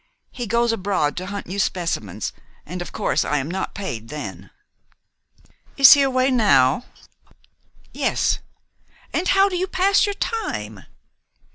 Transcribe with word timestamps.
He 0.31 0.47
goes 0.47 0.71
abroad 0.71 1.15
to 1.17 1.27
hunt 1.27 1.45
new 1.45 1.59
specimens, 1.59 2.33
and 2.65 2.81
of 2.81 2.91
course 2.91 3.23
I 3.23 3.37
am 3.37 3.51
not 3.51 3.75
paid 3.75 4.07
then." 4.07 4.49
"Is 5.77 5.93
he 5.93 6.01
away 6.01 6.31
now?" 6.31 6.85
"Yes." 7.93 8.39
"And 9.13 9.27
how 9.27 9.47
do 9.47 9.55
you 9.55 9.67
pass 9.67 10.07
your 10.07 10.15
time?" 10.15 10.85